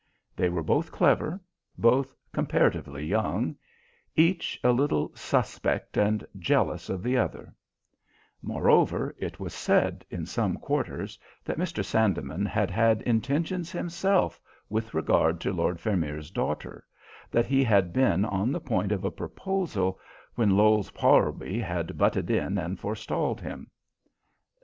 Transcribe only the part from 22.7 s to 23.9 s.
forestalled him.